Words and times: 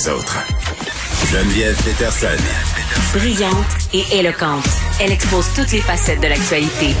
les 0.00 0.08
autres. 0.08 0.46
Geneviève 1.30 1.76
Peterson. 1.82 2.28
Brillante 3.14 3.54
et 3.92 4.18
éloquente, 4.18 4.64
elle 5.00 5.12
expose 5.12 5.46
toutes 5.54 5.72
les 5.72 5.80
facettes 5.80 6.20
de 6.20 6.28
l'actualité. 6.28 6.94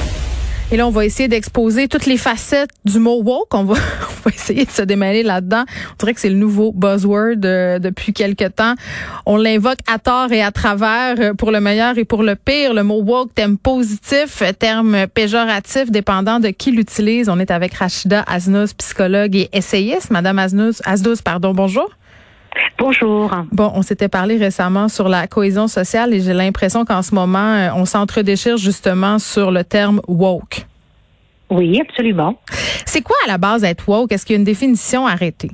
Et 0.72 0.76
là, 0.76 0.86
on 0.86 0.90
va 0.90 1.04
essayer 1.04 1.28
d'exposer 1.28 1.88
toutes 1.88 2.06
les 2.06 2.18
facettes 2.18 2.70
du 2.84 2.98
mot 2.98 3.22
woke. 3.22 3.54
On 3.54 3.64
va, 3.64 3.74
on 4.24 4.28
va 4.28 4.34
essayer 4.34 4.64
de 4.64 4.70
se 4.70 4.82
démêler 4.82 5.22
là-dedans. 5.22 5.64
On 5.92 5.96
dirait 5.98 6.14
que 6.14 6.20
c'est 6.20 6.28
le 6.28 6.36
nouveau 6.36 6.72
buzzword 6.72 7.44
euh, 7.44 7.78
depuis 7.78 8.12
quelque 8.12 8.48
temps. 8.48 8.74
On 9.24 9.36
l'invoque 9.36 9.78
à 9.86 9.98
tort 9.98 10.32
et 10.32 10.42
à 10.42 10.50
travers 10.52 11.14
euh, 11.18 11.34
pour 11.34 11.52
le 11.52 11.60
meilleur 11.60 11.96
et 11.96 12.04
pour 12.04 12.22
le 12.22 12.36
pire. 12.36 12.74
Le 12.74 12.82
mot 12.82 13.02
woke, 13.02 13.34
thème 13.34 13.56
positif, 13.56 14.42
terme 14.58 15.06
péjoratif, 15.06 15.90
dépendant 15.90 16.38
de 16.38 16.48
qui 16.48 16.70
l'utilise. 16.70 17.28
On 17.30 17.38
est 17.38 17.50
avec 17.50 17.74
Rachida 17.74 18.24
Aznous, 18.26 18.74
psychologue 18.76 19.36
et 19.36 19.48
essayiste. 19.52 20.10
Madame 20.10 20.38
Aznous, 20.38 20.82
Aznous, 20.84 21.22
pardon, 21.24 21.54
bonjour. 21.54 21.88
Bonjour. 22.78 23.30
Bon, 23.52 23.70
on 23.74 23.82
s'était 23.82 24.08
parlé 24.08 24.36
récemment 24.36 24.88
sur 24.88 25.08
la 25.08 25.26
cohésion 25.26 25.68
sociale 25.68 26.14
et 26.14 26.20
j'ai 26.20 26.32
l'impression 26.32 26.84
qu'en 26.84 27.02
ce 27.02 27.14
moment, 27.14 27.38
euh, 27.38 27.68
on 27.74 27.84
s'entredéchire 27.84 28.56
justement 28.56 29.18
sur 29.18 29.50
le 29.50 29.64
terme 29.64 30.00
woke. 30.08 30.66
Oui, 31.50 31.80
absolument. 31.80 32.40
C'est 32.86 33.02
quoi 33.02 33.16
à 33.24 33.28
la 33.28 33.38
base 33.38 33.64
être 33.64 33.88
woke? 33.88 34.12
Est-ce 34.12 34.24
qu'il 34.24 34.34
y 34.34 34.36
a 34.36 34.40
une 34.40 34.44
définition 34.44 35.06
arrêtée? 35.06 35.50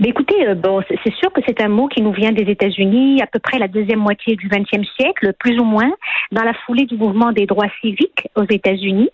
Mais 0.00 0.08
écoutez, 0.08 0.25
euh, 0.25 0.25
bon, 0.56 0.82
c'est 0.88 1.14
sûr 1.14 1.32
que 1.32 1.40
c'est 1.46 1.60
un 1.60 1.68
mot 1.68 1.88
qui 1.88 2.02
nous 2.02 2.12
vient 2.12 2.32
des 2.32 2.50
États-Unis 2.50 3.22
à 3.22 3.26
peu 3.26 3.38
près 3.38 3.58
la 3.58 3.68
deuxième 3.68 3.98
moitié 3.98 4.36
du 4.36 4.48
XXe 4.48 4.88
siècle, 4.98 5.32
plus 5.38 5.58
ou 5.58 5.64
moins, 5.64 5.92
dans 6.32 6.44
la 6.44 6.54
foulée 6.54 6.86
du 6.86 6.96
mouvement 6.96 7.32
des 7.32 7.46
droits 7.46 7.70
civiques 7.80 8.28
aux 8.34 8.44
États-Unis. 8.48 9.10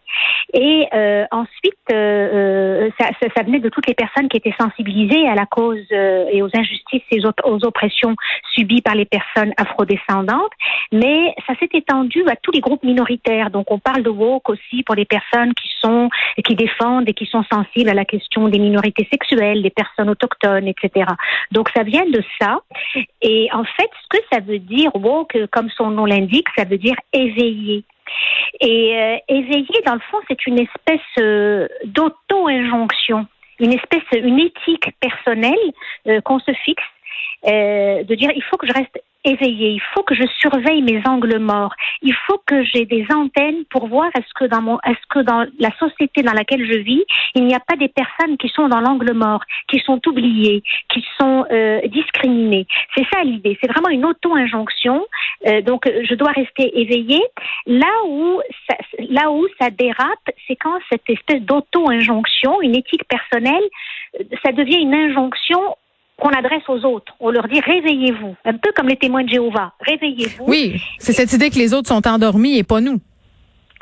Et 0.54 0.86
euh, 0.92 1.24
ensuite, 1.30 1.74
euh, 1.90 2.90
ça, 2.98 3.42
venait 3.42 3.60
de 3.60 3.68
toutes 3.68 3.86
les 3.86 3.94
personnes 3.94 4.28
qui 4.28 4.36
étaient 4.36 4.54
sensibilisées 4.60 5.26
à 5.28 5.34
la 5.34 5.46
cause 5.46 5.80
et 5.90 6.42
aux 6.42 6.50
injustices 6.54 7.02
et 7.10 7.20
aux, 7.24 7.64
oppressions 7.64 8.14
subies 8.54 8.82
par 8.82 8.94
les 8.94 9.04
personnes 9.04 9.52
afrodescendantes. 9.56 10.52
Mais 10.92 11.34
ça 11.46 11.54
s'est 11.58 11.70
étendu 11.72 12.22
à 12.28 12.36
tous 12.36 12.52
les 12.52 12.60
groupes 12.60 12.82
minoritaires. 12.82 13.50
Donc, 13.50 13.70
on 13.70 13.78
parle 13.78 14.02
de 14.02 14.10
woke 14.10 14.50
aussi 14.50 14.82
pour 14.82 14.94
les 14.94 15.04
personnes 15.04 15.54
qui 15.54 15.70
sont, 15.80 16.10
qui 16.44 16.54
défendent 16.54 17.08
et 17.08 17.14
qui 17.14 17.26
sont 17.26 17.44
sensibles 17.50 17.90
à 17.90 17.94
la 17.94 18.04
question 18.04 18.48
des 18.48 18.58
minorités 18.58 19.08
sexuelles, 19.10 19.62
des 19.62 19.70
personnes 19.70 20.10
autochtones, 20.10 20.68
etc. 20.68 21.06
Donc 21.50 21.68
ça 21.74 21.82
vient 21.82 22.06
de 22.06 22.22
ça. 22.40 22.60
Et 23.20 23.48
en 23.52 23.64
fait, 23.64 23.90
ce 24.02 24.18
que 24.18 24.24
ça 24.32 24.40
veut 24.40 24.58
dire, 24.58 24.94
woke, 24.94 25.38
comme 25.50 25.70
son 25.70 25.90
nom 25.90 26.04
l'indique, 26.04 26.48
ça 26.56 26.64
veut 26.64 26.78
dire 26.78 26.96
éveiller. 27.12 27.84
Et 28.60 28.96
euh, 28.96 29.16
éveiller, 29.28 29.82
dans 29.86 29.94
le 29.94 30.00
fond, 30.10 30.18
c'est 30.28 30.46
une 30.46 30.58
espèce 30.58 31.00
euh, 31.18 31.68
d'auto-injonction, 31.84 33.26
une 33.58 33.72
espèce, 33.72 34.02
une 34.12 34.40
éthique 34.40 34.90
personnelle 35.00 35.72
euh, 36.06 36.20
qu'on 36.20 36.38
se 36.38 36.52
fixe, 36.64 36.84
de 37.44 38.14
dire 38.14 38.30
il 38.34 38.42
faut 38.44 38.56
que 38.56 38.66
je 38.66 38.72
reste 38.72 39.02
éveillé. 39.24 39.70
Il 39.70 39.82
faut 39.94 40.02
que 40.02 40.14
je 40.14 40.24
surveille 40.38 40.82
mes 40.82 41.02
angles 41.06 41.38
morts. 41.38 41.74
Il 42.02 42.14
faut 42.26 42.40
que 42.46 42.64
j'ai 42.64 42.86
des 42.86 43.06
antennes 43.14 43.64
pour 43.70 43.86
voir 43.86 44.10
est-ce 44.16 44.32
que 44.34 44.44
dans 44.44 44.62
mon, 44.62 44.78
est-ce 44.80 45.06
que 45.08 45.20
dans 45.20 45.46
la 45.58 45.70
société 45.78 46.22
dans 46.22 46.32
laquelle 46.32 46.64
je 46.64 46.78
vis, 46.78 47.04
il 47.34 47.44
n'y 47.44 47.54
a 47.54 47.60
pas 47.60 47.76
des 47.76 47.88
personnes 47.88 48.36
qui 48.36 48.48
sont 48.48 48.68
dans 48.68 48.80
l'angle 48.80 49.12
mort, 49.12 49.42
qui 49.68 49.78
sont 49.80 50.00
oubliées, 50.06 50.62
qui 50.88 51.04
sont 51.20 51.44
euh, 51.50 51.80
discriminées. 51.88 52.66
C'est 52.96 53.06
ça 53.12 53.22
l'idée. 53.22 53.58
C'est 53.60 53.70
vraiment 53.70 53.88
une 53.88 54.04
auto-injonction. 54.04 55.04
Euh, 55.46 55.60
donc, 55.62 55.86
je 55.86 56.14
dois 56.14 56.32
rester 56.32 56.78
éveillé. 56.80 57.20
Là 57.66 57.92
où 58.06 58.40
ça, 58.68 58.76
là 59.08 59.30
où 59.30 59.46
ça 59.60 59.70
dérape, 59.70 60.30
c'est 60.46 60.56
quand 60.56 60.78
cette 60.90 61.08
espèce 61.08 61.42
d'auto-injonction, 61.42 62.60
une 62.62 62.76
éthique 62.76 63.04
personnelle, 63.08 63.64
ça 64.44 64.52
devient 64.52 64.78
une 64.78 64.94
injonction 64.94 65.60
qu'on 66.22 66.30
adresse 66.30 66.62
aux 66.68 66.84
autres. 66.84 67.12
On 67.18 67.30
leur 67.30 67.48
dit 67.48 67.60
réveillez-vous, 67.60 68.36
un 68.44 68.52
peu 68.52 68.70
comme 68.76 68.88
les 68.88 68.96
témoins 68.96 69.24
de 69.24 69.28
Jéhovah. 69.28 69.72
Réveillez-vous. 69.80 70.44
Oui, 70.46 70.80
c'est 70.98 71.12
cette 71.12 71.32
idée 71.32 71.50
que 71.50 71.58
les 71.58 71.74
autres 71.74 71.88
sont 71.88 72.06
endormis 72.06 72.58
et 72.58 72.62
pas 72.62 72.80
nous. 72.80 73.00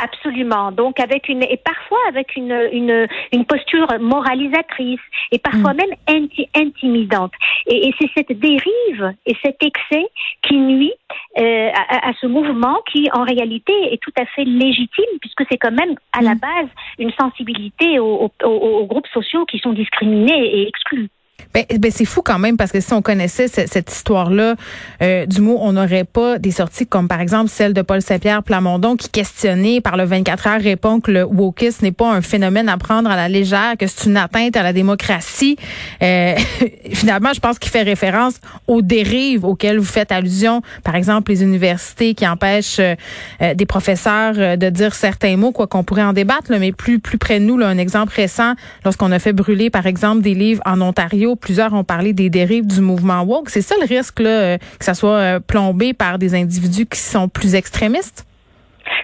Absolument. 0.03 0.73
Donc 0.73 0.99
avec 0.99 1.29
une 1.29 1.43
et 1.43 1.61
parfois 1.63 1.99
avec 2.09 2.35
une 2.35 2.59
une, 2.73 3.07
une 3.35 3.45
posture 3.45 3.87
moralisatrice 4.01 5.01
et 5.31 5.39
parfois 5.39 5.75
mm. 5.75 5.77
même 5.77 6.39
intimidante. 6.57 7.33
Et, 7.67 7.93
c'est 8.01 8.09
cette 8.17 8.33
dérive 8.41 9.15
et 9.27 9.37
cet 9.45 9.63
excès 9.63 10.07
qui 10.43 10.57
nuit 10.57 10.95
euh, 11.39 11.69
à, 11.75 12.13
ce 12.19 12.27
mouvement 12.27 12.79
qui 12.91 13.11
en 13.13 13.25
réalité 13.25 13.75
est 13.93 14.01
tout 14.01 14.15
à 14.19 14.25
fait 14.25 14.45
légitime 14.45 15.13
puisque 15.21 15.43
c'est 15.51 15.59
quand 15.59 15.73
même 15.73 15.95
à 16.19 16.23
la 16.23 16.35
mm. 16.35 16.39
base 16.39 16.69
une 16.99 17.13
sensibilité 17.21 17.99
aux, 17.99 18.33
aux 18.43 18.87
groupes 18.87 19.09
sociaux 19.13 19.45
qui 19.45 19.59
sont 19.59 19.75
discriminés 19.75 20.63
et 20.63 20.67
exclus. 20.67 21.11
Ben, 21.55 21.65
ben 21.79 21.91
c'est 21.91 22.05
fou 22.05 22.23
quand 22.23 22.39
même 22.39 22.57
parce 22.57 22.73
que 22.73 22.81
si 22.81 22.93
on 22.93 23.03
connaissait 23.03 23.49
cette, 23.49 23.91
histoire-là 23.91 24.55
euh, 25.03 25.27
du 25.27 25.41
mot, 25.41 25.59
on 25.61 25.73
n'aurait 25.73 26.05
pas 26.05 26.39
des 26.39 26.51
sorties 26.51 26.87
comme 26.87 27.09
par 27.09 27.21
exemple 27.21 27.51
celle 27.51 27.73
de 27.73 27.83
Paul 27.83 28.03
Saint-Pierre 28.03 28.43
Plamondon 28.43 28.97
qui 28.97 29.09
questionnait 29.09 29.81
par 29.81 29.97
le 29.97 30.05
24 30.05 30.47
heures 30.47 30.61
répond 30.61 31.01
que 31.01 31.11
le 31.11 31.25
wokisme 31.25 31.85
n'est 31.85 31.93
pas 31.93 32.11
un 32.11 32.23
phénomène 32.23 32.69
à 32.69 32.77
prendre 32.77 33.11
à 33.11 33.17
la 33.17 33.29
légère, 33.29 33.75
que 33.79 33.87
c'est 33.87 34.09
une 34.09 34.17
atteinte 34.17 34.57
à 34.57 34.63
la 34.63 34.73
démocratie. 34.73 35.57
Euh, 36.03 36.35
finalement, 36.93 37.33
je 37.35 37.41
pense 37.41 37.59
qu'il 37.59 37.71
fait 37.71 37.83
référence 37.83 38.35
aux 38.67 38.83
dérives 38.83 39.45
auxquelles 39.45 39.79
vous 39.79 39.85
faites 39.85 40.13
allusion, 40.13 40.63
par 40.85 40.95
exemple 40.95 41.31
les 41.33 41.43
universités 41.43 42.15
qui 42.15 42.27
empêchent 42.27 42.81
euh, 42.81 43.55
des 43.55 43.67
professeurs 43.67 44.57
de 44.57 44.71
dire 44.71 44.95
certains 44.95 45.37
mots, 45.37 45.53
quoi 45.53 45.67
qu'on 45.67 45.85
pourrait 45.85 46.05
en 46.05 46.13
débattre, 46.13 46.51
mais 46.51 46.73
plus 46.73 46.99
plus 46.99 47.19
près 47.19 47.41
de 47.41 47.45
nous, 47.45 47.59
là, 47.59 47.69
un 47.69 47.79
exemple 47.79 48.13
récent, 48.15 48.55
lorsqu'on 48.85 49.13
a 49.13 49.19
fait 49.19 49.33
brûler 49.33 49.71
par 49.71 49.87
exemple 49.87 50.23
des 50.23 50.35
livres 50.35 50.63
en 50.65 50.81
Ontario 50.81 51.30
Plusieurs 51.37 51.73
ont 51.73 51.85
parlé 51.85 52.13
des 52.13 52.31
dérives 52.31 52.67
du 52.67 52.81
mouvement 52.81 53.23
woke. 53.23 53.51
C'est 53.51 53.63
ça 53.63 53.75
le 53.81 53.87
risque, 53.87 54.21
là, 54.21 54.31
euh, 54.31 54.59
que 54.79 54.85
ça 54.85 54.95
soit 54.95 55.17
euh, 55.17 55.41
plombé 55.41 55.93
par 55.93 56.19
des 56.19 56.35
individus 56.35 56.87
qui 56.87 56.99
sont 56.99 57.29
plus 57.29 57.55
extrémistes? 57.55 58.25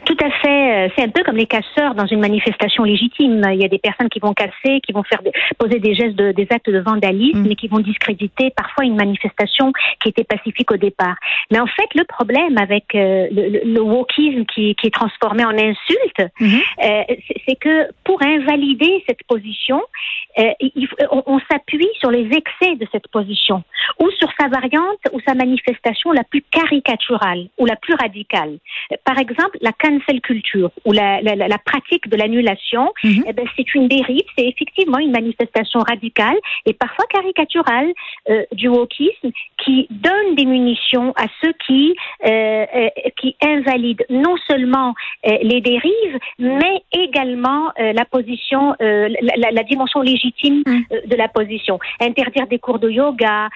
Tout 0.04 0.16
à 0.22 0.30
fait. 0.30 0.86
Euh, 0.86 0.88
c'est 0.96 1.04
un 1.04 1.08
peu 1.08 1.22
comme 1.24 1.36
les 1.36 1.46
casseurs 1.46 1.94
dans 1.94 2.06
une 2.06 2.20
manifestation 2.20 2.84
légitime. 2.84 3.42
Il 3.52 3.60
y 3.60 3.64
a 3.64 3.68
des 3.68 3.78
personnes 3.78 4.08
qui 4.08 4.20
vont 4.20 4.34
casser, 4.34 4.80
qui 4.84 4.92
vont 4.92 5.02
faire 5.02 5.20
poser 5.58 5.78
des 5.78 5.94
gestes, 5.94 6.16
de, 6.16 6.32
des 6.32 6.46
actes 6.50 6.70
de 6.70 6.78
vandalisme, 6.78 7.42
mm. 7.42 7.50
et 7.50 7.56
qui 7.56 7.68
vont 7.68 7.80
discréditer 7.80 8.50
parfois 8.50 8.84
une 8.84 8.96
manifestation 8.96 9.72
qui 10.02 10.10
était 10.10 10.24
pacifique 10.24 10.70
au 10.70 10.76
départ. 10.76 11.16
Mais 11.50 11.60
en 11.60 11.66
fait, 11.66 11.88
le 11.94 12.04
problème 12.04 12.58
avec 12.58 12.94
euh, 12.94 13.26
le, 13.30 13.72
le, 13.72 13.80
wokisme 13.80 14.44
qui, 14.46 14.74
qui, 14.74 14.86
est 14.86 14.94
transformé 14.94 15.44
en 15.44 15.50
insulte, 15.50 16.30
mm-hmm. 16.40 16.62
euh, 16.84 17.14
c'est 17.46 17.56
que 17.56 17.88
pour 18.04 18.22
invalider 18.22 19.04
cette 19.08 19.22
position, 19.28 19.82
il, 20.60 20.88
on, 21.10 21.22
on 21.26 21.40
s'appuie 21.50 21.88
sur 21.98 22.10
les 22.10 22.26
excès 22.26 22.76
de 22.76 22.86
cette 22.92 23.08
position, 23.08 23.62
ou 23.98 24.10
sur 24.10 24.28
sa 24.38 24.48
variante 24.48 25.00
ou 25.12 25.20
sa 25.26 25.34
manifestation 25.34 26.12
la 26.12 26.24
plus 26.24 26.42
caricaturale 26.50 27.46
ou 27.58 27.66
la 27.66 27.76
plus 27.76 27.94
radicale. 27.94 28.58
Par 29.04 29.18
exemple, 29.18 29.56
la 29.60 29.72
cancel 29.78 30.20
culture 30.20 30.70
ou 30.84 30.92
la, 30.92 31.20
la, 31.22 31.34
la 31.34 31.58
pratique 31.58 32.08
de 32.08 32.16
l'annulation, 32.16 32.92
mhm. 33.04 33.24
eh 33.26 33.32
ben, 33.32 33.46
c'est 33.56 33.74
une 33.74 33.88
dérive, 33.88 34.24
c'est 34.36 34.46
effectivement 34.46 34.98
une 34.98 35.12
manifestation 35.12 35.80
radicale 35.80 36.36
et 36.64 36.72
parfois 36.72 37.04
caricaturale 37.10 37.92
euh, 38.30 38.44
du 38.52 38.68
wokisme 38.68 39.30
qui 39.64 39.86
donne 39.90 40.34
des 40.34 40.44
munitions 40.46 41.12
à 41.16 41.26
ceux 41.40 41.52
qui 41.66 41.94
euh, 42.24 42.64
euh 42.74 42.88
qui 43.26 43.36
invalident 43.42 44.04
non 44.10 44.36
seulement 44.48 44.94
euh, 45.26 45.38
les 45.42 45.60
dérives, 45.60 46.18
mais 46.38 46.82
également 46.92 47.70
euh, 47.80 47.92
la 47.92 48.04
position, 48.04 48.74
la, 48.78 49.50
la, 49.52 49.62
dimension 49.64 50.00
légitime 50.00 50.62
mhm. 50.66 50.84
de 51.06 51.16
la 51.16 51.28
position. 51.28 51.78
Interdire 52.00 52.46
des 52.46 52.58
cours 52.58 52.78
de 52.78 52.88
yoga, 52.88 53.48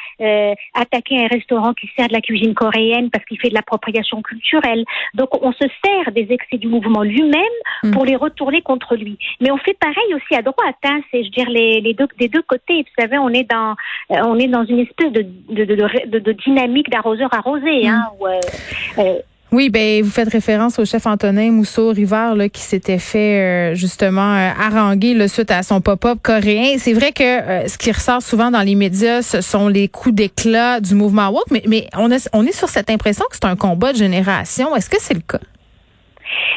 attaquer 0.74 1.24
un 1.24 1.28
restaurant 1.28 1.72
qui 1.74 1.88
sert 1.96 2.08
de 2.08 2.12
la 2.12 2.20
cuisine 2.20 2.54
coréenne 2.54 3.10
parce 3.10 3.24
qu'il 3.24 3.38
fait 3.38 3.50
de 3.50 3.54
l'appropriation 3.54 4.22
culturelle. 4.22 4.84
Donc 5.14 5.30
on 5.42 5.52
se 5.52 5.66
sert 5.84 6.12
des 6.12 6.26
excès 6.30 6.58
du 6.58 6.68
mouvement 6.68 7.02
lui-même 7.02 7.56
mm. 7.82 7.92
pour 7.92 8.04
les 8.04 8.16
retourner 8.16 8.62
contre 8.62 8.96
lui. 8.96 9.18
Mais 9.40 9.50
on 9.50 9.58
fait 9.58 9.76
pareil 9.78 10.14
aussi 10.14 10.34
à 10.34 10.42
droite, 10.42 10.76
hein, 10.84 11.00
c'est 11.10 11.24
je 11.24 11.30
dire 11.30 11.48
les, 11.48 11.80
les 11.80 11.94
deux 11.94 12.08
des 12.18 12.28
deux 12.28 12.42
côtés. 12.42 12.82
Vous 12.82 13.02
savez, 13.02 13.18
on 13.18 13.28
est 13.30 13.48
dans 13.50 13.74
euh, 14.10 14.22
on 14.26 14.38
est 14.38 14.48
dans 14.48 14.64
une 14.64 14.80
espèce 14.80 15.12
de 15.12 15.22
de, 15.48 15.64
de, 15.64 16.18
de, 16.18 16.32
dynamique 16.32 16.90
d'arroseur 16.90 17.32
arrosé, 17.32 17.88
hein, 17.88 18.06
mm. 18.12 18.20
où, 18.20 18.26
euh, 18.26 18.40
euh, 18.98 19.18
oui, 19.52 19.70
ben 19.70 20.02
vous 20.02 20.10
faites 20.10 20.28
référence 20.28 20.78
au 20.78 20.84
chef 20.84 21.06
Antonin 21.06 21.50
Mousseau-Rivard 21.50 22.34
là, 22.36 22.48
qui 22.48 22.62
s'était 22.62 22.98
fait 22.98 23.74
justement 23.74 24.34
euh, 24.34 24.50
haranguer 24.58 25.14
là, 25.14 25.28
suite 25.28 25.50
à 25.50 25.62
son 25.62 25.80
pop-up 25.80 26.18
coréen. 26.22 26.76
C'est 26.78 26.92
vrai 26.92 27.12
que 27.12 27.68
ce 27.68 27.76
qui 27.78 27.90
ressort 27.90 28.22
souvent 28.22 28.50
dans 28.50 28.62
les 28.62 28.74
médias, 28.74 29.22
ce 29.22 29.40
sont 29.40 29.68
les 29.68 29.88
coups 29.88 30.14
d'éclat 30.14 30.80
du 30.80 30.94
mouvement 30.94 31.28
woke, 31.30 31.50
mais, 31.50 31.62
mais 31.66 31.88
on, 31.96 32.10
a, 32.12 32.28
on 32.32 32.46
est 32.46 32.56
sur 32.56 32.68
cette 32.68 32.90
impression 32.90 33.24
que 33.30 33.36
c'est 33.36 33.46
un 33.46 33.56
combat 33.56 33.92
de 33.92 33.98
génération. 33.98 34.74
Est-ce 34.76 34.90
que 34.90 34.96
c'est 35.00 35.14
le 35.14 35.20
cas? 35.20 35.40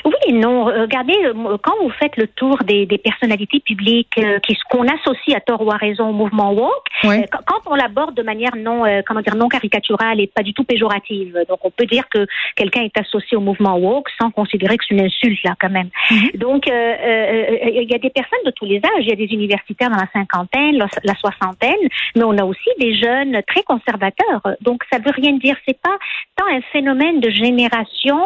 Oui 0.05 0.13
et 0.27 0.33
non. 0.33 0.65
Regardez, 0.65 1.15
euh, 1.25 1.57
quand 1.61 1.73
vous 1.81 1.89
faites 1.91 2.17
le 2.17 2.27
tour 2.27 2.57
des, 2.65 2.85
des 2.85 2.97
personnalités 2.97 3.59
publiques 3.59 4.17
euh, 4.17 4.39
qu'on 4.69 4.87
associe 4.87 5.35
à 5.35 5.39
tort 5.39 5.61
ou 5.65 5.71
à 5.71 5.77
raison 5.77 6.09
au 6.09 6.13
mouvement 6.13 6.51
woke, 6.53 6.87
euh, 7.19 7.25
quand 7.45 7.61
on 7.71 7.75
l'aborde 7.75 8.15
de 8.15 8.23
manière 8.23 8.55
non, 8.55 8.85
euh, 8.85 9.01
comment 9.05 9.21
dire, 9.21 9.35
non 9.35 9.47
caricaturale 9.49 10.19
et 10.19 10.27
pas 10.27 10.43
du 10.43 10.53
tout 10.53 10.63
péjorative, 10.63 11.37
donc 11.47 11.59
on 11.63 11.71
peut 11.71 11.85
dire 11.85 12.07
que 12.09 12.25
quelqu'un 12.55 12.81
est 12.81 12.97
associé 12.97 13.37
au 13.37 13.41
mouvement 13.41 13.77
woke 13.77 14.09
sans 14.21 14.31
considérer 14.31 14.77
que 14.77 14.83
c'est 14.87 14.95
une 14.95 15.05
insulte 15.05 15.43
là 15.43 15.55
quand 15.59 15.69
même. 15.69 15.89
Donc 16.35 16.67
euh, 16.67 16.71
euh, 16.71 17.57
il 17.83 17.89
y 17.91 17.95
a 17.95 17.99
des 17.99 18.09
personnes 18.09 18.43
de 18.45 18.51
tous 18.51 18.65
les 18.65 18.77
âges. 18.77 19.03
Il 19.05 19.09
y 19.09 19.11
a 19.11 19.15
des 19.15 19.31
universitaires 19.33 19.89
dans 19.89 19.97
la 19.97 20.09
cinquantaine, 20.13 20.77
la, 20.77 20.87
la 21.03 21.15
soixantaine, 21.15 21.87
mais 22.15 22.23
on 22.23 22.37
a 22.37 22.43
aussi 22.43 22.69
des 22.79 22.95
jeunes 22.95 23.41
très 23.47 23.63
conservateurs. 23.63 24.41
Donc 24.61 24.83
ça 24.91 24.99
veut 24.99 25.11
rien 25.15 25.33
dire. 25.33 25.55
C'est 25.67 25.79
pas 25.81 25.97
tant 26.35 26.45
un 26.51 26.61
phénomène 26.71 27.19
de 27.19 27.29
génération 27.29 28.19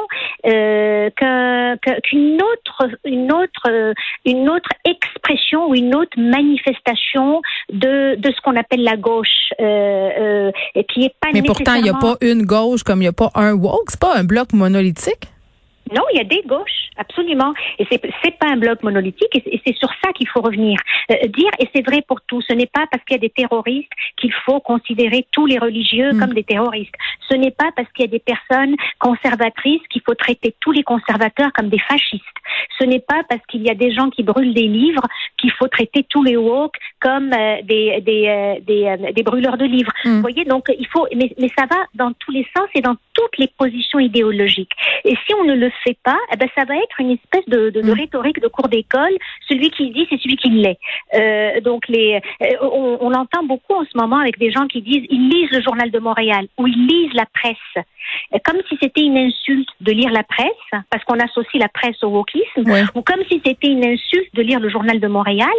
que- 0.44 1.10
que- 1.81 2.00
qu'une 2.01 2.39
autre, 2.42 2.89
une 3.06 3.31
autre, 3.31 3.69
euh, 3.69 3.94
une 4.25 4.50
autre 4.50 4.69
expression 4.86 5.68
ou 5.69 5.75
une 5.75 5.95
autre 5.95 6.18
manifestation 6.18 7.42
de, 7.72 8.16
de 8.16 8.31
ce 8.31 8.42
qu'on 8.42 8.56
appelle 8.56 8.84
la 8.84 8.98
gauche, 8.98 9.51
euh, 9.60 10.10
euh, 10.19 10.51
et 10.75 10.84
qui 10.86 11.06
est 11.06 11.13
pas 11.19 11.30
Mais 11.34 11.42
pourtant, 11.42 11.75
il 11.75 11.84
n'y 11.84 11.89
a 11.89 11.94
pas 11.94 12.18
une 12.22 12.45
gauche 12.45 12.84
comme 12.84 13.00
il 13.00 13.06
n'y 13.06 13.07
a 13.07 13.13
pas 13.13 13.31
un 13.36 13.54
woke. 13.54 13.89
C'est 13.89 14.00
pas 14.00 14.16
un 14.16 14.24
bloc 14.24 14.54
monolithique? 14.54 15.24
Non, 15.95 16.04
il 16.13 16.18
y 16.18 16.22
a 16.22 16.25
des 16.25 16.44
gauches, 16.45 16.77
absolument. 16.98 17.54
Et 17.80 17.86
c'est 17.92 18.02
c'est 18.24 18.38
pas 18.38 18.48
un 18.48 18.58
bloc 18.58 18.84
monolithique, 18.84 19.34
et 19.36 19.42
c'est- 19.44 19.54
et 19.54 19.62
c'est 19.66 19.76
sur 19.78 19.90
ça 20.04 20.12
qu'il 20.14 20.28
faut 20.28 20.42
revenir. 20.42 20.78
Euh, 21.12 21.16
dire, 21.28 21.52
et 21.60 21.68
c'est 21.74 21.86
vrai 21.86 22.02
pour 22.08 22.22
tout, 22.22 22.42
ce 22.42 22.54
n'est 22.54 22.66
pas 22.68 22.86
parce 22.92 23.04
qu'il 23.06 23.16
y 23.16 23.20
a 23.20 23.26
des 23.28 23.30
terroristes 23.30 23.92
qu'il 24.18 24.34
faut 24.46 24.60
considérer 24.60 25.26
tous 25.32 25.46
les 25.46 25.58
religieux 25.60 26.12
Mm. 26.14 26.20
comme 26.20 26.34
des 26.34 26.44
terroristes. 26.44 26.94
Ce 27.30 27.36
n'est 27.36 27.52
pas 27.52 27.70
parce 27.76 27.90
qu'il 27.94 28.06
y 28.06 28.08
a 28.08 28.12
des 28.12 28.20
personnes 28.20 28.76
conservatrices 29.00 29.82
qu'il 29.90 30.02
faut 30.06 30.16
traiter 30.16 30.54
tous 30.60 30.72
les 30.72 30.84
conservateurs 30.84 31.52
comme 31.54 31.70
des 31.70 31.80
fascistes. 31.80 32.24
Ce 32.80 32.86
n'est 32.86 33.00
pas 33.00 33.22
parce 33.30 33.42
qu'il 33.48 33.64
y 33.64 33.70
a 33.70 33.76
des 33.76 33.92
gens 33.94 34.10
qui 34.10 34.24
brûlent 34.24 34.54
des 34.54 34.68
livres 34.68 35.04
qu'il 35.38 35.52
faut 35.52 35.68
traiter 35.68 36.04
tous 36.10 36.24
les 36.24 36.38
woke 36.38 36.76
comme 37.00 37.32
euh, 37.34 37.62
des, 37.64 38.02
des, 38.02 38.28
euh, 38.28 38.56
des, 38.62 38.84
euh, 38.86 39.12
des 39.12 39.24
brûleurs 39.24 39.58
de 39.58 39.66
livres. 39.66 39.92
Mm. 40.06 40.10
Vous 40.16 40.22
voyez, 40.22 40.46
donc 40.46 40.66
il 40.78 40.88
faut, 40.88 41.08
mais, 41.16 41.32
mais 41.40 41.50
ça 41.58 41.66
va 41.66 41.78
dans 41.96 42.12
tous 42.14 42.32
les 42.32 42.46
sens 42.56 42.68
et 42.76 42.82
dans 42.82 42.96
toutes 43.14 43.38
les 43.38 43.48
positions 43.58 44.00
idéologiques. 44.00 44.72
Et 45.06 45.16
si 45.26 45.34
on 45.36 45.44
ne 45.44 45.56
le 45.56 45.70
fait 45.84 45.98
pas, 46.04 46.18
eh 46.34 46.38
ben 46.38 46.50
ça 46.56 46.66
va 46.66 46.76
être 46.76 46.87
une 47.00 47.12
espèce 47.12 47.45
de, 47.48 47.69
de, 47.69 47.81
de 47.81 47.88
Mm. 47.88 48.00
rhétorique 48.00 48.42
de 48.42 48.48
cours 48.48 48.68
d'école. 48.68 49.16
Celui 49.48 49.69
qui 49.72 49.92
dit, 49.92 50.06
c'est 50.10 50.19
celui 50.22 50.36
qui 50.38 50.50
l'est. 50.50 50.78
Euh, 51.13 51.62
donc 51.62 51.88
les, 51.88 52.19
euh, 52.42 52.45
on, 52.62 52.98
on 53.01 53.10
l'entend 53.10 53.44
beaucoup 53.44 53.74
en 53.74 53.86
ce 53.86 53.98
moment 53.98 54.18
avec 54.18 54.38
des 54.39 54.51
gens 54.51 54.68
qui 54.68 54.81
disent, 54.81 55.06
ils 55.10 55.30
lisent 55.30 55.51
le 55.51 55.62
journal 55.62 55.89
de 55.92 56.00
Montréal 56.00 56.48
ou 56.57 56.68
ils 56.68 56.88
lisent 56.88 57.13
la 57.13 57.25
presse, 57.25 57.86
Euh, 58.34 58.39
comme 58.45 58.62
si 58.69 58.78
c'était 58.81 59.01
une 59.10 59.18
insulte 59.18 59.69
de 59.88 59.92
lire 59.92 60.12
la 60.12 60.24
presse, 60.24 60.69
parce 60.89 61.04
qu'on 61.06 61.19
associe 61.19 61.60
la 61.62 61.68
presse 61.80 62.01
au 62.04 62.07
wokisme, 62.18 62.63
Ouais. 62.72 62.84
ou 62.95 63.01
comme 63.01 63.24
si 63.30 63.42
c'était 63.45 63.68
une 63.75 63.86
insulte 63.86 64.31
de 64.33 64.42
lire 64.50 64.60
le 64.62 64.69
journal 64.69 64.98
de 65.06 65.07
Montréal, 65.18 65.57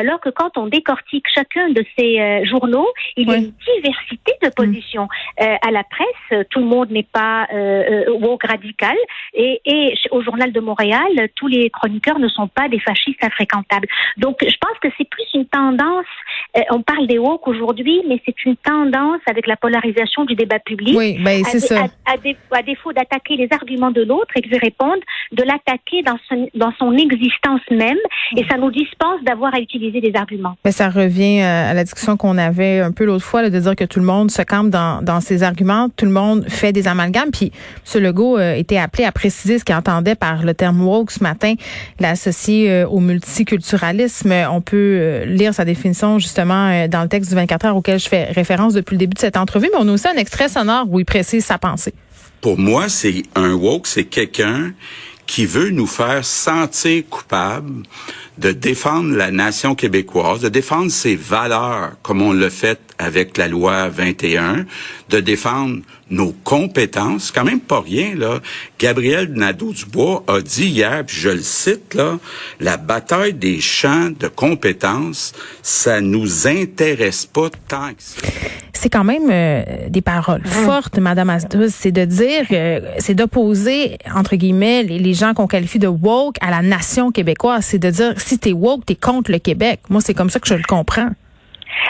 alors 0.00 0.18
que 0.24 0.30
quand 0.30 0.52
on 0.56 0.66
décortique 0.66 1.26
chacun 1.34 1.68
de 1.78 1.84
ces 1.96 2.18
euh, 2.18 2.44
journaux, 2.46 2.88
il 3.18 3.28
y 3.28 3.32
a 3.32 3.36
une 3.36 3.52
diversité 3.74 4.32
de 4.42 4.48
positions. 4.60 5.08
Euh, 5.42 5.68
à 5.68 5.70
la 5.78 5.84
presse, 5.84 6.46
tout 6.50 6.60
le 6.60 6.66
monde 6.74 6.90
n'est 6.90 7.10
pas 7.20 7.46
euh, 7.52 8.04
woke 8.24 8.44
radical, 8.46 8.96
et, 9.34 9.60
et 9.66 9.94
au 10.10 10.22
journal 10.22 10.52
de 10.52 10.60
Montréal, 10.60 10.69
tous 11.34 11.46
les 11.46 11.70
chroniqueurs 11.70 12.18
ne 12.18 12.28
sont 12.28 12.48
pas 12.48 12.68
des 12.68 12.78
fascistes 12.80 13.22
infréquentables. 13.22 13.86
Donc, 14.16 14.36
je 14.42 14.56
pense 14.60 14.78
que 14.82 14.88
c'est 14.96 15.08
plus 15.08 15.26
une 15.34 15.46
tendance. 15.46 16.06
euh, 16.56 16.60
on 16.70 16.82
parle 16.82 17.06
des 17.06 17.18
woke 17.18 17.46
aujourd'hui, 17.48 18.00
mais 18.08 18.20
c'est 18.26 18.34
une 18.44 18.56
tendance 18.56 19.20
avec 19.30 19.46
la 19.46 19.56
polarisation 19.56 20.24
du 20.24 20.34
débat 20.34 20.58
public. 20.58 20.96
Oui, 20.96 21.18
ben 21.22 21.42
c'est 21.44 21.60
ça. 21.60 21.84
à- 22.06 22.12
à 22.12 22.16
dé- 22.16 22.36
à 22.50 22.62
défaut 22.62 22.92
d'attaquer 22.92 23.36
les 23.36 23.48
arguments 23.52 23.90
de 23.90 24.02
l'autre 24.02 24.32
et 24.36 24.42
que 24.42 24.48
je 24.52 24.58
réponde, 24.60 24.98
de 25.32 25.42
l'attaquer 25.44 26.02
dans 26.02 26.18
son, 26.28 26.48
dans 26.54 26.72
son 26.78 26.92
existence 26.96 27.60
même, 27.70 27.96
et 28.36 28.44
ça 28.50 28.56
nous 28.56 28.70
dispense 28.70 29.22
d'avoir 29.24 29.54
à 29.54 29.60
utiliser 29.60 30.00
des 30.00 30.12
arguments. 30.16 30.56
Mais 30.64 30.72
ça 30.72 30.88
revient 30.88 31.40
euh, 31.42 31.70
à 31.70 31.74
la 31.74 31.84
discussion 31.84 32.16
qu'on 32.16 32.36
avait 32.38 32.80
un 32.80 32.92
peu 32.92 33.04
l'autre 33.04 33.24
fois, 33.24 33.42
là, 33.42 33.50
de 33.50 33.58
dire 33.58 33.76
que 33.76 33.84
tout 33.84 34.00
le 34.00 34.06
monde 34.06 34.30
se 34.30 34.42
campe 34.42 34.70
dans, 34.70 35.02
dans 35.02 35.20
ses 35.20 35.42
arguments, 35.42 35.88
tout 35.96 36.04
le 36.06 36.10
monde 36.12 36.48
fait 36.48 36.72
des 36.72 36.88
amalgames. 36.88 37.30
Puis 37.32 37.52
M. 37.94 38.02
Legault 38.02 38.38
euh, 38.38 38.54
était 38.54 38.78
appelé 38.78 39.04
à 39.04 39.12
préciser 39.12 39.58
ce 39.58 39.64
qu'il 39.64 39.74
entendait 39.74 40.14
par 40.16 40.42
le 40.42 40.54
terme 40.60 40.82
woke 40.82 41.10
ce 41.10 41.22
matin, 41.22 41.54
l'associer 41.98 42.70
euh, 42.70 42.86
au 42.86 43.00
multiculturalisme. 43.00 44.30
On 44.50 44.60
peut 44.60 44.76
euh, 44.76 45.24
lire 45.24 45.54
sa 45.54 45.64
définition 45.64 46.18
justement 46.18 46.68
euh, 46.68 46.86
dans 46.86 47.02
le 47.02 47.08
texte 47.08 47.30
du 47.30 47.36
24 47.36 47.66
heures 47.66 47.76
auquel 47.76 47.98
je 47.98 48.08
fais 48.08 48.24
référence 48.24 48.74
depuis 48.74 48.94
le 48.94 48.98
début 48.98 49.14
de 49.14 49.20
cette 49.20 49.38
entrevue, 49.38 49.70
mais 49.72 49.78
on 49.80 49.88
a 49.88 49.92
aussi 49.92 50.06
un 50.06 50.16
extrait 50.16 50.50
sonore 50.50 50.84
où 50.90 51.00
il 51.00 51.06
précise 51.06 51.46
sa 51.46 51.56
pensée. 51.56 51.94
Pour 52.42 52.58
moi, 52.58 52.90
c'est 52.90 53.22
un 53.34 53.54
woke, 53.54 53.86
c'est 53.86 54.04
quelqu'un 54.04 54.72
qui 55.26 55.46
veut 55.46 55.70
nous 55.70 55.86
faire 55.86 56.24
sentir 56.24 57.04
coupables 57.08 57.84
de 58.40 58.52
défendre 58.52 59.14
la 59.14 59.30
nation 59.30 59.74
québécoise, 59.74 60.40
de 60.40 60.48
défendre 60.48 60.90
ses 60.90 61.14
valeurs 61.14 61.92
comme 62.02 62.22
on 62.22 62.32
l'a 62.32 62.50
fait 62.50 62.80
avec 62.98 63.36
la 63.36 63.48
loi 63.48 63.88
21, 63.88 64.66
de 65.08 65.20
défendre 65.20 65.80
nos 66.10 66.32
compétences, 66.32 67.30
quand 67.30 67.44
même 67.44 67.60
pas 67.60 67.80
rien 67.80 68.14
là. 68.14 68.40
Gabriel 68.78 69.32
Nadeau-Dubois 69.32 70.24
a 70.26 70.40
dit 70.40 70.66
hier, 70.66 71.04
puis 71.06 71.16
je 71.16 71.30
le 71.30 71.40
cite 71.40 71.94
là, 71.94 72.18
la 72.58 72.76
bataille 72.76 73.34
des 73.34 73.60
champs 73.60 74.10
de 74.10 74.28
compétences, 74.28 75.32
ça 75.62 76.00
nous 76.00 76.46
intéresse 76.46 77.26
pas 77.26 77.48
tant 77.68 77.90
que 77.90 78.02
ça. 78.02 78.28
C'est 78.72 78.88
quand 78.88 79.04
même 79.04 79.28
euh, 79.30 79.62
des 79.90 80.00
paroles 80.00 80.40
fortes, 80.46 80.98
Madame 80.98 81.28
Asdus. 81.28 81.68
C'est 81.68 81.92
de 81.92 82.06
dire, 82.06 82.46
euh, 82.50 82.80
c'est 82.98 83.12
d'opposer 83.12 83.98
entre 84.14 84.36
guillemets 84.36 84.82
les, 84.82 84.98
les 84.98 85.12
gens 85.12 85.34
qu'on 85.34 85.46
qualifie 85.46 85.78
de 85.78 85.86
woke 85.86 86.36
à 86.40 86.50
la 86.50 86.62
nation 86.62 87.12
québécoise. 87.12 87.66
C'est 87.66 87.78
de 87.78 87.90
dire 87.90 88.14
si 88.30 88.38
t'es 88.38 88.52
woke, 88.52 88.86
t'es 88.86 88.94
contre 88.94 89.30
le 89.32 89.38
Québec. 89.38 89.80
Moi, 89.90 90.00
c'est 90.00 90.14
comme 90.14 90.30
ça 90.30 90.38
que 90.40 90.46
je 90.48 90.54
le 90.54 90.62
comprends. 90.62 91.10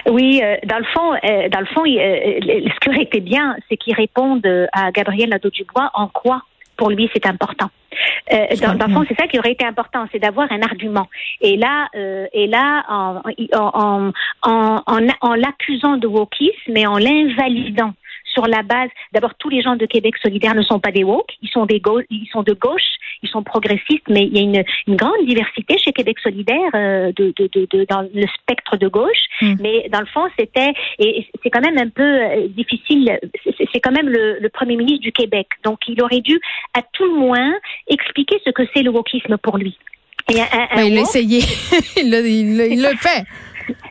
Oui, 0.06 0.40
euh, 0.42 0.56
dans 0.66 0.78
le 0.78 0.84
fond, 0.94 1.12
euh, 1.14 1.48
dans 1.50 1.60
le 1.60 1.66
fond, 1.66 1.84
il- 1.84 1.98
euh, 1.98 2.40
ce 2.72 2.78
qui 2.80 2.88
aurait 2.88 3.02
été 3.02 3.20
bien, 3.20 3.56
c'est 3.68 3.76
qu'ils 3.76 3.94
répondent 3.94 4.46
à 4.72 4.90
Gabriel 4.92 5.28
Nadeau-Dubois 5.30 5.90
en 5.94 6.08
quoi 6.08 6.42
pour 6.76 6.88
lui 6.90 7.10
c'est 7.12 7.26
important. 7.26 7.68
Euh, 8.32 8.46
dans, 8.62 8.74
dans 8.74 8.86
le 8.86 8.92
fond, 8.94 9.04
c'est 9.06 9.18
ça 9.20 9.26
qui 9.26 9.38
aurait 9.38 9.52
été 9.52 9.66
important, 9.66 10.06
c'est 10.10 10.18
d'avoir 10.18 10.50
un 10.50 10.62
argument. 10.62 11.06
Et 11.42 11.58
là, 11.58 11.88
euh, 11.94 12.26
et 12.32 12.46
là, 12.46 12.84
en, 12.88 13.20
en, 13.52 14.12
en, 14.42 14.82
en, 14.86 15.06
en 15.20 15.34
l'accusant 15.34 15.98
de 15.98 16.06
wokisme, 16.06 16.68
mais 16.70 16.86
en 16.86 16.96
l'invalidant 16.96 17.92
sur 18.32 18.46
la 18.46 18.62
base, 18.62 18.90
d'abord, 19.12 19.34
tous 19.38 19.48
les 19.48 19.62
gens 19.62 19.76
de 19.76 19.86
Québec 19.86 20.14
solidaire 20.22 20.54
ne 20.54 20.62
sont 20.62 20.78
pas 20.80 20.90
des 20.92 21.04
woke, 21.04 21.32
ils 21.42 21.48
sont 21.50 21.66
des 21.66 21.80
ils 22.10 22.28
sont 22.32 22.42
de 22.42 22.52
gauche, 22.52 22.82
ils 23.22 23.28
sont 23.28 23.42
progressistes, 23.42 24.08
mais 24.08 24.22
il 24.24 24.36
y 24.36 24.38
a 24.38 24.42
une, 24.42 24.62
une 24.86 24.96
grande 24.96 25.24
diversité 25.26 25.76
chez 25.78 25.92
Québec 25.92 26.18
solidaire 26.20 26.70
euh, 26.74 27.12
de, 27.16 27.32
de, 27.36 27.48
de, 27.52 27.66
de- 27.70 27.86
dans 27.88 28.02
le 28.02 28.26
spectre 28.40 28.76
de 28.76 28.88
gauche. 28.88 29.24
Mm. 29.42 29.54
Mais 29.60 29.88
dans 29.90 30.00
le 30.00 30.06
fond, 30.06 30.26
c'était 30.38 30.72
et 30.98 31.26
c'est 31.42 31.50
quand 31.50 31.60
même 31.60 31.78
un 31.78 31.88
peu 31.88 32.02
euh, 32.02 32.46
difficile. 32.48 33.18
C'est 33.72 33.80
quand 33.80 33.92
même 33.92 34.08
le, 34.08 34.38
le 34.40 34.48
premier 34.48 34.76
ministre 34.76 35.02
du 35.02 35.12
Québec, 35.12 35.48
donc 35.64 35.78
il 35.88 36.00
aurait 36.02 36.20
dû, 36.20 36.40
à 36.74 36.82
tout 36.92 37.04
le 37.04 37.18
moins, 37.18 37.52
expliquer 37.88 38.40
ce 38.44 38.50
que 38.50 38.62
c'est 38.74 38.82
le 38.82 38.90
wokisme 38.90 39.36
pour 39.38 39.58
lui. 39.58 39.76
Et 40.32 40.40
un- 40.40 40.44
un- 40.52 40.78
un 40.78 40.82
il 40.84 40.94
woke- 40.98 41.02
essayé. 41.02 41.40
il 41.96 42.80
l'a 42.82 42.94
fait. 42.96 43.24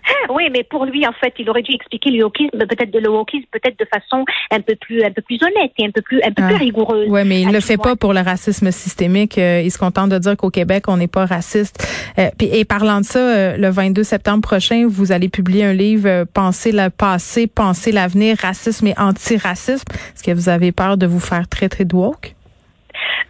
oui, 0.29 0.43
mais 0.51 0.63
pour 0.63 0.85
lui, 0.85 1.05
en 1.07 1.13
fait, 1.13 1.33
il 1.39 1.49
aurait 1.49 1.61
dû 1.61 1.73
expliquer 1.73 2.11
le 2.11 2.23
wokisme, 2.23 2.57
peut-être 2.57 2.91
de 2.91 2.99
le 2.99 3.09
wokisme, 3.09 3.45
peut-être 3.51 3.77
de 3.79 3.85
façon 3.85 4.23
un 4.51 4.61
peu 4.61 4.75
plus, 4.75 5.03
un 5.03 5.11
peu 5.11 5.21
plus 5.21 5.41
honnête 5.41 5.71
et 5.77 5.85
un 5.85 5.91
peu 5.91 6.01
plus, 6.01 6.21
un 6.23 6.31
peu 6.31 6.43
Ah. 6.43 6.47
plus 6.47 6.55
rigoureuse. 6.57 7.09
Ouais, 7.09 7.23
mais 7.23 7.41
il 7.41 7.47
À 7.47 7.51
le 7.51 7.59
tout 7.59 7.67
fait 7.67 7.77
pas 7.77 7.95
pour 7.95 8.13
le 8.13 8.21
racisme 8.21 8.71
systémique. 8.71 9.37
Euh, 9.37 9.61
il 9.63 9.71
se 9.71 9.77
contente 9.77 10.09
de 10.09 10.17
dire 10.17 10.35
qu'au 10.37 10.49
Québec, 10.49 10.85
on 10.87 10.97
n'est 10.97 11.07
pas 11.07 11.25
raciste. 11.25 11.87
Euh, 12.17 12.29
et 12.39 12.65
parlant 12.65 12.99
de 13.01 13.05
ça, 13.05 13.19
euh, 13.19 13.57
le 13.57 13.69
22 13.69 14.03
septembre 14.03 14.41
prochain, 14.41 14.85
vous 14.87 15.11
allez 15.11 15.29
publier 15.29 15.65
un 15.65 15.73
livre 15.73 16.25
Penser 16.33 16.71
le 16.71 16.89
passé, 16.89 17.47
penser 17.47 17.91
l'avenir, 17.91 18.37
racisme 18.41 18.87
et 18.87 18.93
antiracisme. 18.97 19.85
Est-ce 20.15 20.23
que 20.23 20.31
vous 20.31 20.49
avez 20.49 20.71
peur 20.71 20.97
de 20.97 21.05
vous 21.05 21.19
faire 21.19 21.47
traiter 21.47 21.85
de 21.85 21.95
woke? 21.95 22.35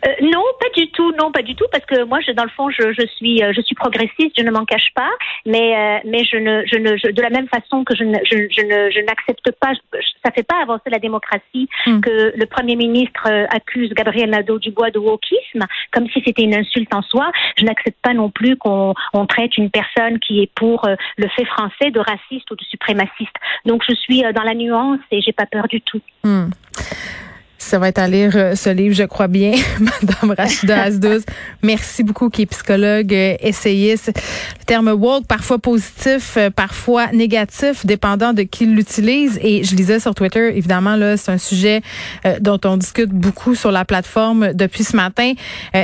Euh, 0.06 0.10
non, 0.22 0.44
pas 0.60 0.70
du 0.76 0.90
tout, 0.92 1.12
non, 1.20 1.32
pas 1.32 1.42
du 1.42 1.56
tout, 1.56 1.66
parce 1.72 1.86
que 1.86 2.04
moi, 2.04 2.20
je, 2.26 2.32
dans 2.32 2.44
le 2.46 2.50
fond, 2.50 2.70
je, 2.70 2.94
je 2.94 3.06
suis, 3.18 3.44
euh, 3.44 3.52
je 3.54 3.62
suis 3.62 3.76
progressiste, 3.76 4.32
je 4.38 4.44
ne 4.44 4.52
m'en 4.52 4.64
cache 4.66 4.92
pas, 4.96 5.10
mais, 5.46 5.76
euh, 5.78 5.98
mais 6.06 6.24
je 6.24 6.38
ne, 6.38 6.64
je 6.66 6.78
ne, 6.78 6.96
je- 6.98 7.12
de 7.12 7.22
la 7.22 7.30
même 7.30 7.48
façon 7.50 7.84
que 7.84 7.96
je 7.96 8.04
ne, 8.06 8.18
je, 8.24 8.38
je 8.50 8.62
ne, 8.66 8.90
je 8.92 9.00
n'accepte 9.02 9.52
pas, 9.60 9.72
ça 10.24 10.32
fait 10.32 10.44
pas 10.44 10.62
avancer 10.62 10.90
la 10.90 11.00
démocratie 11.00 11.68
Hmm. 11.86 12.00
que 12.02 12.34
le 12.36 12.46
premier 12.46 12.76
ministre 12.76 13.28
euh, 13.30 13.46
accuse 13.50 13.90
Gabriel 13.94 14.30
Nadeau-Dubois 14.30 14.92
de 14.92 15.00
wokisme, 15.00 15.66
comme 15.92 16.08
si 16.10 16.22
c'était 16.26 16.44
une 16.44 16.56
insulte 16.56 16.94
en 16.94 17.02
soi. 17.02 17.32
Je 17.58 17.66
n'accepte 17.66 17.98
pas 18.02 18.14
non 18.14 18.30
plus 18.30 18.56
qu'on 18.58 18.94
on 19.14 19.26
traite 19.26 19.58
une 19.58 19.70
personne 19.70 20.20
qui 20.20 20.42
est 20.42 20.52
pour 20.56 20.86
euh, 20.88 20.96
le 21.18 21.28
fait 21.30 21.46
français 21.46 21.92
de 21.92 22.00
raciste 22.00 22.50
ou 22.52 22.56
de 22.56 22.64
suprémaciste. 22.64 23.36
Donc, 23.66 23.84
je 23.88 23.96
suis 23.96 24.22
dans 24.34 24.44
la 24.44 24.54
nuance 24.54 25.00
et 25.12 25.22
j'ai 25.22 25.34
pas 25.34 25.46
peur 25.46 25.68
du 25.68 25.82
tout. 25.82 26.02
Hmm. 26.24 26.50
Ça 27.62 27.78
va 27.78 27.90
être 27.90 28.00
à 28.00 28.08
lire 28.08 28.32
euh, 28.36 28.56
ce 28.56 28.70
livre, 28.70 28.96
je 28.96 29.04
crois 29.04 29.28
bien, 29.28 29.52
Madame 29.80 30.34
Rachida 30.36 30.82
Asdouz. 30.84 31.24
Merci 31.62 32.04
beaucoup, 32.04 32.30
qui 32.30 32.44
est 32.44 32.46
psychologue, 32.46 33.14
euh, 33.14 33.36
essayiste. 33.42 34.14
Le 34.60 34.66
terme 34.66 34.88
woke, 34.88 35.28
parfois 35.28 35.60
positif, 35.60 36.36
euh, 36.38 36.50
parfois 36.50 37.08
négatif, 37.12 37.86
dépendant 37.86 38.32
de 38.32 38.44
qui 38.44 38.66
l'utilise. 38.66 39.38
Et 39.44 39.66
je 39.66 39.76
lisais 39.76 40.00
sur 40.00 40.16
Twitter, 40.16 40.56
évidemment, 40.56 40.96
là, 40.96 41.18
c'est 41.18 41.32
un 41.32 41.38
sujet 41.38 41.82
dont 42.40 42.60
on 42.64 42.78
discute 42.78 43.10
beaucoup 43.10 43.56
sur 43.56 43.72
la 43.72 43.84
plateforme 43.84 44.54
depuis 44.54 44.86
ce 44.86 44.96
matin. 44.96 45.34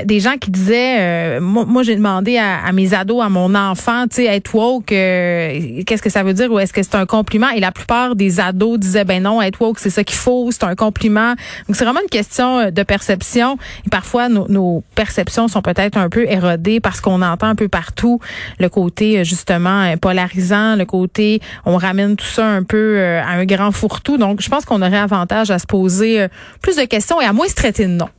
des 0.05 0.20
gens 0.20 0.38
qui 0.39 0.51
disaient, 0.51 1.39
moi, 1.39 1.84
j'ai 1.84 1.96
demandé 1.96 2.38
à, 2.38 2.72
mes 2.72 2.94
ados, 2.94 3.24
à 3.24 3.29
mon 3.29 3.53
enfant, 3.53 4.08
tu 4.08 4.17
sais, 4.17 4.25
être 4.25 4.53
woke, 4.55 4.88
qu'est-ce 4.88 6.01
que 6.01 6.10
ça 6.10 6.24
veut 6.24 6.34
dire 6.34 6.51
ou 6.51 6.60
est-ce 6.60 6.74
que 6.74 6.84
c'est 6.84 6.96
un 6.96 7.05
compliment? 7.05 7.50
Et 7.50 7.60
la 7.60 7.72
plupart 7.72 8.15
des 8.15 8.39
ados 8.39 8.79
disaient, 8.79 9.05
ben 9.05 9.24
non, 9.24 9.41
être 9.41 9.62
woke, 9.62 9.79
c'est 9.79 9.89
ça 9.89 10.03
qu'il 10.03 10.17
faut, 10.17 10.50
c'est 10.51 10.63
un 10.63 10.75
compliment. 10.75 11.36
Donc, 11.67 11.75
c'est 11.75 11.84
vraiment 11.84 12.01
une 12.01 12.10
question 12.10 12.60
euh, 12.60 12.72
de 12.72 12.84
perception. 12.84 13.57
Et 13.86 13.89
parfois, 13.89 14.29
nos, 14.29 14.84
perceptions 14.93 15.48
sont 15.48 15.62
peut-être 15.62 15.98
un 15.98 16.10
peu 16.10 16.25
érodées 16.29 16.79
parce 16.79 17.01
qu'on 17.01 17.22
entend 17.22 17.48
un 17.48 17.55
peu 17.55 17.67
partout 17.67 18.19
le 18.60 18.69
côté, 18.69 19.19
euh, 19.19 19.24
justement, 19.24 19.84
euh, 19.84 19.95
polarisant, 19.95 20.75
le 20.75 20.86
côté, 20.86 21.41
on 21.65 21.77
ramène 21.77 22.15
tout 22.15 22.25
ça 22.25 22.45
un 22.45 22.63
peu 22.63 23.00
à 23.00 23.29
un 23.29 23.45
grand 23.45 23.72
fourre-tout. 23.72 24.17
Donc, 24.17 24.41
je 24.41 24.50
pense 24.50 24.65
qu'on 24.65 24.81
aurait 24.81 24.98
avantage 24.98 25.51
à 25.51 25.60
se 25.60 25.65
poser 25.65 26.27
plus 26.62 26.75
de 26.75 26.84
questions 26.84 27.19
et 27.22 27.25
à 27.25 27.34
moins 27.34 27.48
se 27.48 27.55
traiter 27.55 27.86
de 27.86 27.91
non. 27.91 28.10